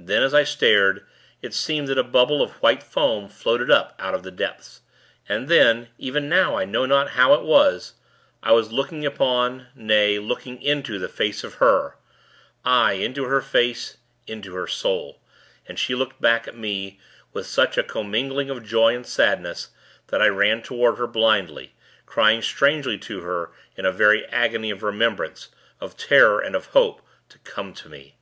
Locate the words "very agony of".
23.92-24.82